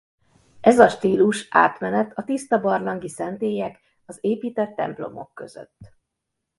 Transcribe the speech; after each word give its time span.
Ez 0.61 0.79
a 0.79 0.87
stílus 0.89 1.47
átmenet 1.49 2.17
a 2.17 2.23
tiszta 2.23 2.59
barlangi 2.61 3.09
szentélyek 3.09 3.79
az 4.05 4.17
épített 4.21 4.75
templomok 4.75 5.33
között. 5.33 5.91